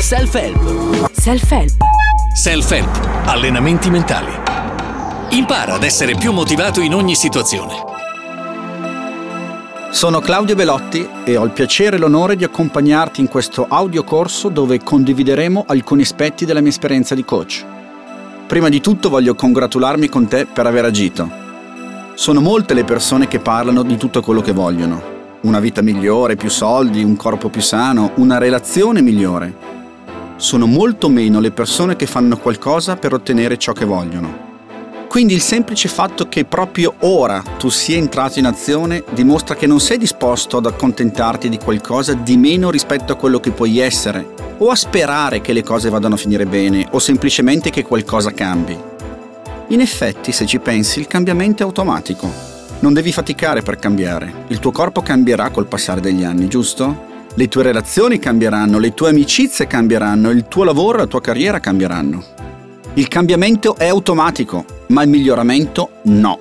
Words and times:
Self-help. 0.00 1.10
Self-help. 1.10 1.72
Self-help. 2.34 3.24
Allenamenti 3.24 3.90
mentali. 3.90 4.30
Impara 5.30 5.74
ad 5.74 5.82
essere 5.82 6.14
più 6.14 6.32
motivato 6.32 6.80
in 6.80 6.94
ogni 6.94 7.14
situazione. 7.16 7.72
Sono 9.90 10.20
Claudio 10.20 10.54
Belotti 10.54 11.08
e 11.24 11.36
ho 11.36 11.44
il 11.44 11.50
piacere 11.50 11.96
e 11.96 11.98
l'onore 11.98 12.36
di 12.36 12.44
accompagnarti 12.44 13.20
in 13.20 13.28
questo 13.28 13.66
audiocorso 13.68 14.48
dove 14.48 14.80
condivideremo 14.80 15.64
alcuni 15.66 16.02
aspetti 16.02 16.44
della 16.44 16.60
mia 16.60 16.70
esperienza 16.70 17.14
di 17.14 17.24
coach. 17.24 17.64
Prima 18.46 18.68
di 18.68 18.80
tutto 18.80 19.08
voglio 19.08 19.34
congratularmi 19.34 20.08
con 20.08 20.28
te 20.28 20.46
per 20.46 20.66
aver 20.66 20.84
agito. 20.84 21.28
Sono 22.14 22.40
molte 22.40 22.74
le 22.74 22.84
persone 22.84 23.26
che 23.26 23.40
parlano 23.40 23.82
di 23.82 23.96
tutto 23.96 24.20
quello 24.20 24.42
che 24.42 24.52
vogliono. 24.52 25.14
Una 25.40 25.58
vita 25.58 25.82
migliore, 25.82 26.36
più 26.36 26.50
soldi, 26.50 27.02
un 27.02 27.16
corpo 27.16 27.48
più 27.48 27.62
sano, 27.62 28.12
una 28.16 28.38
relazione 28.38 29.00
migliore 29.00 29.74
sono 30.36 30.66
molto 30.66 31.08
meno 31.08 31.40
le 31.40 31.50
persone 31.50 31.96
che 31.96 32.06
fanno 32.06 32.36
qualcosa 32.36 32.96
per 32.96 33.12
ottenere 33.12 33.56
ciò 33.56 33.72
che 33.72 33.84
vogliono. 33.84 34.44
Quindi 35.08 35.32
il 35.32 35.40
semplice 35.40 35.88
fatto 35.88 36.28
che 36.28 36.44
proprio 36.44 36.94
ora 37.00 37.42
tu 37.58 37.70
sia 37.70 37.96
entrato 37.96 38.38
in 38.38 38.44
azione 38.44 39.02
dimostra 39.12 39.54
che 39.54 39.66
non 39.66 39.80
sei 39.80 39.96
disposto 39.96 40.58
ad 40.58 40.66
accontentarti 40.66 41.48
di 41.48 41.56
qualcosa 41.56 42.12
di 42.12 42.36
meno 42.36 42.70
rispetto 42.70 43.12
a 43.12 43.16
quello 43.16 43.40
che 43.40 43.50
puoi 43.50 43.78
essere, 43.78 44.34
o 44.58 44.68
a 44.68 44.74
sperare 44.74 45.40
che 45.40 45.54
le 45.54 45.62
cose 45.62 45.88
vadano 45.88 46.16
a 46.16 46.18
finire 46.18 46.44
bene, 46.44 46.86
o 46.90 46.98
semplicemente 46.98 47.70
che 47.70 47.82
qualcosa 47.82 48.32
cambi. 48.32 48.78
In 49.68 49.80
effetti, 49.80 50.32
se 50.32 50.44
ci 50.44 50.58
pensi, 50.58 51.00
il 51.00 51.06
cambiamento 51.06 51.62
è 51.62 51.66
automatico. 51.66 52.30
Non 52.80 52.92
devi 52.92 53.10
faticare 53.10 53.62
per 53.62 53.78
cambiare. 53.78 54.44
Il 54.48 54.58
tuo 54.58 54.70
corpo 54.70 55.00
cambierà 55.00 55.48
col 55.48 55.66
passare 55.66 56.00
degli 56.00 56.24
anni, 56.24 56.46
giusto? 56.46 57.14
Le 57.36 57.48
tue 57.48 57.62
relazioni 57.62 58.18
cambieranno, 58.18 58.78
le 58.78 58.94
tue 58.94 59.10
amicizie 59.10 59.66
cambieranno, 59.66 60.30
il 60.30 60.48
tuo 60.48 60.64
lavoro 60.64 60.98
la 60.98 61.06
tua 61.06 61.20
carriera 61.20 61.60
cambieranno. 61.60 62.24
Il 62.94 63.08
cambiamento 63.08 63.76
è 63.76 63.88
automatico, 63.88 64.64
ma 64.88 65.02
il 65.02 65.10
miglioramento 65.10 65.90
no. 66.04 66.38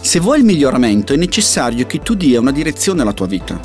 Se 0.00 0.18
vuoi 0.18 0.38
il 0.38 0.46
miglioramento 0.46 1.12
è 1.12 1.16
necessario 1.16 1.86
che 1.86 1.98
tu 1.98 2.14
dia 2.14 2.40
una 2.40 2.52
direzione 2.52 3.02
alla 3.02 3.12
tua 3.12 3.26
vita. 3.26 3.60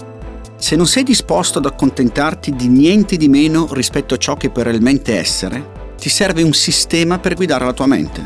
Se 0.58 0.76
non 0.76 0.86
sei 0.86 1.04
disposto 1.04 1.60
ad 1.60 1.66
accontentarti 1.66 2.54
di 2.54 2.68
niente 2.68 3.16
di 3.16 3.30
meno 3.30 3.70
rispetto 3.72 4.16
a 4.16 4.18
ciò 4.18 4.36
che 4.36 4.50
puoi 4.50 4.66
realmente 4.66 5.18
essere, 5.18 5.96
ti 5.98 6.10
serve 6.10 6.44
un 6.44 6.54
sistema 6.54 7.20
per 7.20 7.36
guidare 7.36 7.64
la 7.64 7.72
tua 7.72 7.88
mente, 7.88 8.26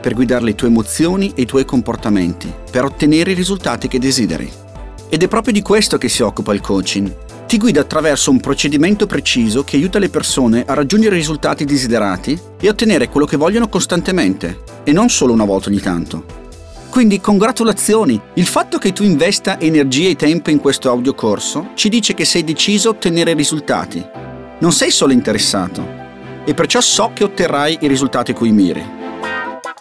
per 0.00 0.14
guidare 0.14 0.44
le 0.44 0.54
tue 0.54 0.68
emozioni 0.68 1.32
e 1.34 1.42
i 1.42 1.46
tuoi 1.46 1.64
comportamenti, 1.64 2.52
per 2.70 2.84
ottenere 2.84 3.32
i 3.32 3.34
risultati 3.34 3.88
che 3.88 3.98
desideri. 3.98 4.48
Ed 5.08 5.24
è 5.24 5.26
proprio 5.26 5.52
di 5.52 5.62
questo 5.62 5.98
che 5.98 6.08
si 6.08 6.22
occupa 6.22 6.54
il 6.54 6.60
coaching, 6.60 7.26
ti 7.48 7.56
guida 7.56 7.80
attraverso 7.80 8.30
un 8.30 8.40
procedimento 8.40 9.06
preciso 9.06 9.64
che 9.64 9.76
aiuta 9.76 9.98
le 9.98 10.10
persone 10.10 10.64
a 10.66 10.74
raggiungere 10.74 11.14
i 11.14 11.18
risultati 11.18 11.64
desiderati 11.64 12.38
e 12.60 12.68
ottenere 12.68 13.08
quello 13.08 13.24
che 13.24 13.38
vogliono 13.38 13.70
costantemente, 13.70 14.60
e 14.84 14.92
non 14.92 15.08
solo 15.08 15.32
una 15.32 15.46
volta 15.46 15.70
ogni 15.70 15.80
tanto. 15.80 16.26
Quindi 16.90 17.22
congratulazioni! 17.22 18.20
Il 18.34 18.46
fatto 18.46 18.76
che 18.76 18.92
tu 18.92 19.02
investa 19.02 19.58
energia 19.58 20.10
e 20.10 20.16
tempo 20.16 20.50
in 20.50 20.60
questo 20.60 20.90
audiocorso 20.90 21.70
ci 21.72 21.88
dice 21.88 22.12
che 22.12 22.26
sei 22.26 22.44
deciso 22.44 22.88
a 22.88 22.92
ottenere 22.92 23.32
risultati. 23.32 24.04
Non 24.58 24.72
sei 24.72 24.90
solo 24.90 25.14
interessato, 25.14 25.88
e 26.44 26.52
perciò 26.52 26.82
so 26.82 27.12
che 27.14 27.24
otterrai 27.24 27.78
i 27.80 27.88
risultati 27.88 28.34
cui 28.34 28.52
miri. 28.52 28.84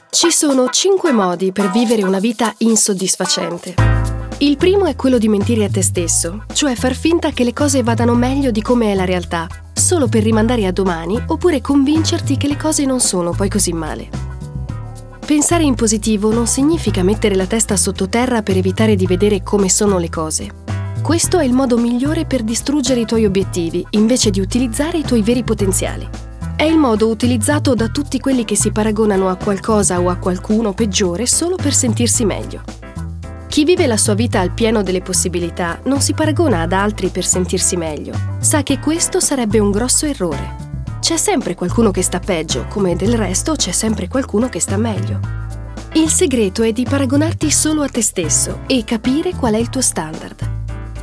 Ci 0.09 0.31
sono 0.31 0.69
5 0.69 1.11
modi 1.11 1.51
per 1.51 1.69
vivere 1.71 2.03
una 2.03 2.19
vita 2.19 2.53
insoddisfacente. 2.59 3.96
Il 4.39 4.55
primo 4.55 4.85
è 4.85 4.95
quello 4.95 5.17
di 5.17 5.27
mentire 5.27 5.63
a 5.63 5.69
te 5.69 5.81
stesso, 5.81 6.43
cioè 6.53 6.75
far 6.75 6.93
finta 6.93 7.31
che 7.31 7.43
le 7.43 7.53
cose 7.53 7.81
vadano 7.81 8.13
meglio 8.13 8.51
di 8.51 8.61
come 8.61 8.91
è 8.91 8.93
la 8.93 9.03
realtà, 9.03 9.47
solo 9.73 10.07
per 10.07 10.21
rimandare 10.21 10.67
a 10.67 10.71
domani 10.71 11.19
oppure 11.25 11.59
convincerti 11.59 12.37
che 12.37 12.47
le 12.47 12.55
cose 12.55 12.85
non 12.85 12.99
sono 12.99 13.31
poi 13.31 13.49
così 13.49 13.73
male. 13.73 14.09
Pensare 15.25 15.63
in 15.63 15.73
positivo 15.73 16.31
non 16.31 16.45
significa 16.45 17.01
mettere 17.01 17.33
la 17.33 17.47
testa 17.47 17.75
sottoterra 17.75 18.43
per 18.43 18.57
evitare 18.57 18.95
di 18.95 19.07
vedere 19.07 19.41
come 19.41 19.69
sono 19.69 19.97
le 19.97 20.09
cose. 20.09 20.51
Questo 21.01 21.39
è 21.39 21.43
il 21.43 21.53
modo 21.53 21.79
migliore 21.79 22.25
per 22.25 22.43
distruggere 22.43 22.99
i 22.99 23.05
tuoi 23.05 23.25
obiettivi, 23.25 23.83
invece 23.91 24.29
di 24.29 24.39
utilizzare 24.39 24.99
i 24.99 25.03
tuoi 25.03 25.23
veri 25.23 25.43
potenziali. 25.43 26.07
È 26.55 26.63
il 26.63 26.77
modo 26.77 27.07
utilizzato 27.07 27.73
da 27.73 27.87
tutti 27.87 28.19
quelli 28.19 28.45
che 28.45 28.55
si 28.55 28.69
paragonano 28.69 29.29
a 29.29 29.35
qualcosa 29.35 29.99
o 29.99 30.09
a 30.09 30.17
qualcuno 30.17 30.73
peggiore 30.73 31.25
solo 31.25 31.55
per 31.55 31.73
sentirsi 31.73 32.23
meglio. 32.23 32.61
Chi 33.47 33.63
vive 33.63 33.87
la 33.87 33.97
sua 33.97 34.13
vita 34.13 34.39
al 34.39 34.51
pieno 34.51 34.83
delle 34.83 35.01
possibilità 35.01 35.79
non 35.85 36.01
si 36.01 36.13
paragona 36.13 36.61
ad 36.61 36.73
altri 36.73 37.07
per 37.09 37.25
sentirsi 37.25 37.75
meglio. 37.77 38.13
Sa 38.39 38.61
che 38.61 38.79
questo 38.79 39.19
sarebbe 39.19 39.57
un 39.57 39.71
grosso 39.71 40.05
errore. 40.05 40.65
C'è 40.99 41.17
sempre 41.17 41.55
qualcuno 41.55 41.89
che 41.89 42.03
sta 42.03 42.19
peggio, 42.19 42.65
come 42.67 42.95
del 42.95 43.15
resto 43.15 43.53
c'è 43.53 43.71
sempre 43.71 44.07
qualcuno 44.09 44.49
che 44.49 44.59
sta 44.59 44.77
meglio. 44.77 45.19
Il 45.93 46.09
segreto 46.09 46.61
è 46.61 46.73
di 46.73 46.85
paragonarti 46.87 47.49
solo 47.49 47.81
a 47.81 47.87
te 47.87 48.01
stesso 48.01 48.59
e 48.67 48.83
capire 48.83 49.33
qual 49.33 49.53
è 49.53 49.57
il 49.57 49.69
tuo 49.69 49.81
standard. 49.81 50.55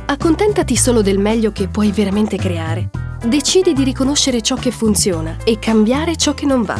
Accontentati 0.05 0.77
solo 0.77 1.01
del 1.01 1.17
meglio 1.17 1.51
che 1.51 1.67
puoi 1.67 1.91
veramente 1.91 2.37
creare. 2.37 2.89
Decidi 3.25 3.73
di 3.73 3.83
riconoscere 3.83 4.41
ciò 4.41 4.55
che 4.55 4.69
funziona 4.69 5.37
e 5.43 5.57
cambiare 5.57 6.15
ciò 6.15 6.35
che 6.35 6.45
non 6.45 6.61
va. 6.61 6.79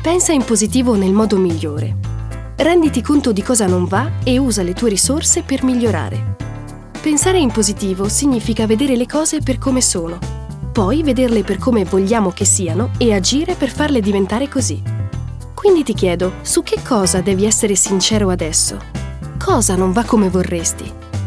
Pensa 0.00 0.32
in 0.32 0.44
positivo 0.44 0.94
nel 0.94 1.12
modo 1.12 1.36
migliore 1.38 2.09
renditi 2.62 3.00
conto 3.00 3.32
di 3.32 3.42
cosa 3.42 3.66
non 3.66 3.86
va 3.86 4.10
e 4.22 4.36
usa 4.36 4.62
le 4.62 4.74
tue 4.74 4.90
risorse 4.90 5.42
per 5.42 5.64
migliorare. 5.64 6.36
Pensare 7.00 7.38
in 7.38 7.50
positivo 7.50 8.08
significa 8.08 8.66
vedere 8.66 8.96
le 8.96 9.06
cose 9.06 9.40
per 9.40 9.56
come 9.56 9.80
sono, 9.80 10.18
poi 10.70 11.02
vederle 11.02 11.42
per 11.42 11.56
come 11.56 11.84
vogliamo 11.84 12.30
che 12.30 12.44
siano 12.44 12.90
e 12.98 13.14
agire 13.14 13.54
per 13.54 13.70
farle 13.70 14.00
diventare 14.00 14.48
così. 14.48 14.82
Quindi 15.54 15.82
ti 15.82 15.94
chiedo, 15.94 16.34
su 16.42 16.62
che 16.62 16.80
cosa 16.86 17.20
devi 17.20 17.46
essere 17.46 17.74
sincero 17.74 18.28
adesso? 18.28 18.78
Cosa 19.42 19.74
non 19.74 19.92
va 19.92 20.04
come 20.04 20.28
vorresti? 20.28 20.84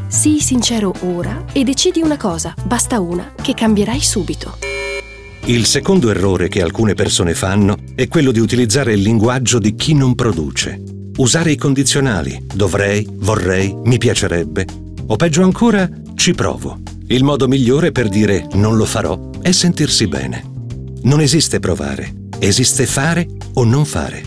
Sii 0.08 0.40
sincero 0.40 0.94
ora 1.02 1.46
e 1.52 1.64
decidi 1.64 2.02
una 2.02 2.18
cosa, 2.18 2.54
basta 2.64 3.00
una, 3.00 3.34
che 3.42 3.56
cambierai 3.56 4.02
subito. 4.02 4.58
Il 5.46 5.66
secondo 5.66 6.12
errore 6.12 6.48
che 6.48 6.62
alcune 6.62 6.94
persone 6.94 7.34
fanno 7.34 7.76
è 7.96 8.08
quello 8.08 8.32
di 8.32 8.40
utilizzare 8.40 8.94
il 8.94 9.02
linguaggio 9.02 9.58
di 9.58 9.76
chi 9.76 9.94
non 9.94 10.14
produce. 10.14 10.93
Usare 11.18 11.51
i 11.51 11.56
condizionali 11.56 12.44
dovrei, 12.53 13.07
vorrei, 13.12 13.75
mi 13.84 13.97
piacerebbe 13.97 14.66
o 15.06 15.16
peggio 15.16 15.44
ancora 15.44 15.90
ci 16.16 16.34
provo. 16.34 16.79
Il 17.07 17.24
modo 17.24 17.47
migliore 17.47 17.91
per 17.91 18.09
dire 18.09 18.47
non 18.53 18.78
lo 18.78 18.85
farò 18.85 19.29
è 19.41 19.52
sentirsi 19.52 20.07
bene. 20.07 20.44
Non 21.03 21.19
esiste 21.22 21.59
provare, 21.59 22.12
esiste 22.40 22.85
fare 22.85 23.28
o 23.53 23.63
non 23.63 23.85
fare. 23.85 24.23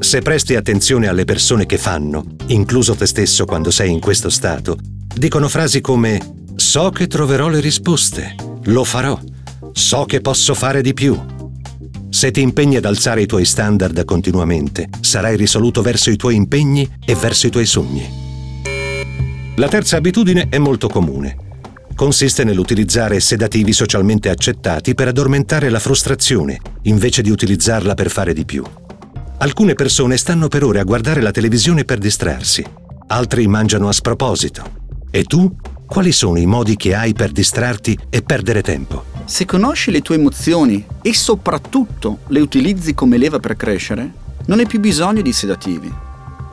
Se 0.00 0.20
presti 0.20 0.54
attenzione 0.54 1.06
alle 1.06 1.24
persone 1.24 1.64
che 1.66 1.78
fanno, 1.78 2.24
incluso 2.48 2.94
te 2.94 3.06
stesso 3.06 3.44
quando 3.44 3.70
sei 3.70 3.90
in 3.90 4.00
questo 4.00 4.28
stato, 4.28 4.76
dicono 5.14 5.48
frasi 5.48 5.80
come 5.80 6.20
so 6.56 6.90
che 6.90 7.06
troverò 7.06 7.48
le 7.48 7.60
risposte, 7.60 8.34
lo 8.64 8.84
farò, 8.84 9.18
so 9.72 10.04
che 10.04 10.20
posso 10.20 10.54
fare 10.54 10.82
di 10.82 10.92
più, 10.92 11.18
se 12.10 12.30
ti 12.30 12.40
impegni 12.40 12.76
ad 12.76 12.84
alzare 12.84 13.22
i 13.22 13.26
tuoi 13.26 13.44
standard 13.44 14.04
continuamente, 14.04 14.88
sarai 15.00 15.36
risoluto 15.36 15.82
verso 15.82 16.10
i 16.10 16.16
tuoi 16.16 16.34
impegni 16.34 16.88
e 17.04 17.14
verso 17.14 17.46
i 17.46 17.50
tuoi 17.50 17.66
sogni. 17.66 18.26
La 19.56 19.68
terza 19.68 19.96
abitudine 19.96 20.46
è 20.48 20.58
molto 20.58 20.88
comune. 20.88 21.36
Consiste 21.94 22.44
nell'utilizzare 22.44 23.18
sedativi 23.18 23.72
socialmente 23.72 24.28
accettati 24.28 24.94
per 24.94 25.08
addormentare 25.08 25.68
la 25.68 25.80
frustrazione, 25.80 26.60
invece 26.82 27.22
di 27.22 27.30
utilizzarla 27.30 27.94
per 27.94 28.08
fare 28.08 28.32
di 28.32 28.44
più. 28.44 28.64
Alcune 29.38 29.74
persone 29.74 30.16
stanno 30.16 30.48
per 30.48 30.62
ore 30.62 30.78
a 30.78 30.84
guardare 30.84 31.20
la 31.20 31.32
televisione 31.32 31.84
per 31.84 31.98
distrarsi, 31.98 32.64
altri 33.08 33.46
mangiano 33.48 33.88
a 33.88 33.92
sproposito. 33.92 34.62
E 35.10 35.24
tu? 35.24 35.52
Quali 35.86 36.12
sono 36.12 36.38
i 36.38 36.46
modi 36.46 36.76
che 36.76 36.94
hai 36.94 37.12
per 37.14 37.32
distrarti 37.32 37.98
e 38.10 38.22
perdere 38.22 38.62
tempo? 38.62 39.07
Se 39.28 39.44
conosci 39.44 39.90
le 39.90 40.00
tue 40.00 40.14
emozioni 40.14 40.82
e 41.02 41.12
soprattutto 41.12 42.20
le 42.28 42.40
utilizzi 42.40 42.94
come 42.94 43.18
leva 43.18 43.38
per 43.38 43.56
crescere, 43.56 44.10
non 44.46 44.58
hai 44.58 44.66
più 44.66 44.80
bisogno 44.80 45.20
di 45.20 45.34
sedativi. 45.34 45.92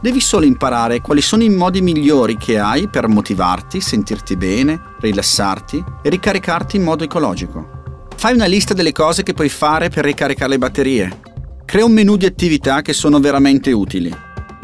Devi 0.02 0.20
solo 0.20 0.44
imparare 0.44 1.00
quali 1.00 1.22
sono 1.22 1.44
i 1.44 1.50
modi 1.50 1.82
migliori 1.82 2.36
che 2.36 2.60
hai 2.60 2.90
per 2.90 3.08
motivarti, 3.08 3.80
sentirti 3.80 4.36
bene, 4.36 4.78
rilassarti 5.00 5.82
e 6.02 6.10
ricaricarti 6.10 6.76
in 6.76 6.84
modo 6.84 7.06
ecologico. 7.06 8.04
Fai 8.18 8.34
una 8.34 8.46
lista 8.46 8.74
delle 8.74 8.92
cose 8.92 9.24
che 9.24 9.34
puoi 9.34 9.50
fare 9.50 9.88
per 9.88 10.04
ricaricare 10.04 10.52
le 10.52 10.58
batterie. 10.58 11.20
Crea 11.64 11.86
un 11.86 11.94
menu 11.94 12.18
di 12.18 12.26
attività 12.26 12.82
che 12.82 12.92
sono 12.92 13.22
veramente 13.22 13.72
utili. 13.72 14.14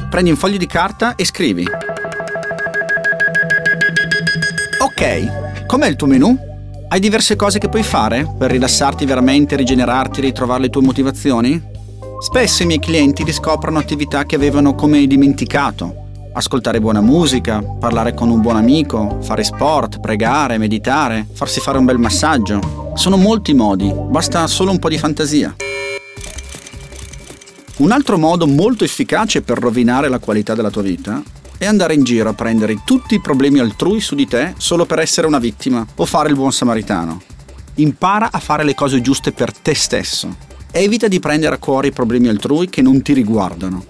Prendi 0.09 0.31
un 0.31 0.35
foglio 0.35 0.57
di 0.57 0.67
carta 0.67 1.15
e 1.15 1.23
scrivi. 1.23 1.65
Ok, 4.79 5.65
com'è 5.65 5.87
il 5.87 5.95
tuo 5.95 6.07
menu? 6.07 6.50
Hai 6.91 6.99
diverse 6.99 7.37
cose 7.37 7.57
che 7.57 7.69
puoi 7.69 7.83
fare 7.83 8.29
per 8.37 8.51
rilassarti 8.51 9.05
veramente, 9.05 9.55
rigenerarti, 9.55 10.19
ritrovare 10.19 10.63
le 10.63 10.69
tue 10.69 10.81
motivazioni? 10.81 11.69
Spesso 12.19 12.63
i 12.63 12.65
miei 12.65 12.79
clienti 12.79 13.23
riscoprono 13.23 13.79
attività 13.79 14.25
che 14.25 14.35
avevano 14.35 14.75
come 14.75 15.07
dimenticato 15.07 15.95
Ascoltare 16.33 16.81
buona 16.81 16.99
musica, 16.99 17.61
parlare 17.61 18.13
con 18.13 18.29
un 18.29 18.41
buon 18.41 18.57
amico, 18.57 19.19
fare 19.21 19.45
sport, 19.45 20.01
pregare, 20.01 20.57
meditare, 20.57 21.25
farsi 21.31 21.61
fare 21.61 21.77
un 21.77 21.85
bel 21.85 21.97
massaggio. 21.97 22.91
Sono 22.95 23.15
molti 23.15 23.53
modi, 23.53 23.89
basta 24.09 24.45
solo 24.47 24.71
un 24.71 24.79
po' 24.79 24.89
di 24.89 24.97
fantasia. 24.97 25.55
Un 27.77 27.91
altro 27.91 28.17
modo 28.17 28.45
molto 28.47 28.83
efficace 28.83 29.41
per 29.41 29.59
rovinare 29.59 30.09
la 30.09 30.19
qualità 30.19 30.55
della 30.55 30.69
tua 30.69 30.81
vita 30.81 31.23
è 31.61 31.67
andare 31.67 31.93
in 31.93 32.01
giro 32.01 32.27
a 32.27 32.33
prendere 32.33 32.81
tutti 32.83 33.13
i 33.13 33.21
problemi 33.21 33.59
altrui 33.59 34.01
su 34.01 34.15
di 34.15 34.25
te 34.25 34.55
solo 34.57 34.87
per 34.87 34.97
essere 34.97 35.27
una 35.27 35.37
vittima 35.37 35.85
o 35.93 36.05
fare 36.07 36.29
il 36.29 36.33
buon 36.33 36.51
samaritano. 36.51 37.21
Impara 37.75 38.29
a 38.31 38.39
fare 38.39 38.63
le 38.63 38.73
cose 38.73 38.99
giuste 38.99 39.31
per 39.31 39.55
te 39.55 39.75
stesso. 39.75 40.35
Evita 40.71 41.07
di 41.07 41.19
prendere 41.19 41.53
a 41.53 41.59
cuore 41.59 41.89
i 41.89 41.91
problemi 41.91 42.29
altrui 42.29 42.67
che 42.67 42.81
non 42.81 43.03
ti 43.03 43.13
riguardano. 43.13 43.85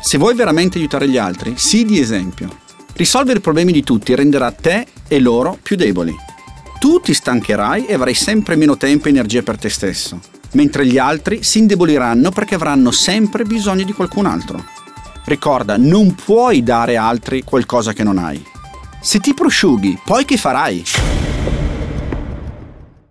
Se 0.00 0.16
vuoi 0.16 0.34
veramente 0.34 0.78
aiutare 0.78 1.10
gli 1.10 1.18
altri, 1.18 1.52
sii 1.56 1.84
di 1.84 2.00
esempio. 2.00 2.56
Risolvere 2.94 3.40
i 3.40 3.42
problemi 3.42 3.72
di 3.72 3.84
tutti 3.84 4.14
renderà 4.14 4.50
te 4.50 4.86
e 5.06 5.20
loro 5.20 5.58
più 5.62 5.76
deboli. 5.76 6.16
Tu 6.78 7.02
ti 7.02 7.12
stancherai 7.12 7.84
e 7.84 7.92
avrai 7.92 8.14
sempre 8.14 8.56
meno 8.56 8.78
tempo 8.78 9.08
e 9.08 9.10
energia 9.10 9.42
per 9.42 9.58
te 9.58 9.68
stesso, 9.68 10.18
mentre 10.52 10.86
gli 10.86 10.96
altri 10.96 11.42
si 11.42 11.58
indeboliranno 11.58 12.30
perché 12.30 12.54
avranno 12.54 12.90
sempre 12.90 13.44
bisogno 13.44 13.84
di 13.84 13.92
qualcun 13.92 14.24
altro. 14.24 14.79
Ricorda, 15.24 15.76
non 15.76 16.14
puoi 16.14 16.62
dare 16.62 16.96
a 16.96 17.06
altri 17.06 17.42
qualcosa 17.44 17.92
che 17.92 18.02
non 18.02 18.18
hai. 18.18 18.44
Se 19.00 19.18
ti 19.18 19.34
prosciughi, 19.34 19.98
poi 20.04 20.24
che 20.24 20.36
farai? 20.36 21.19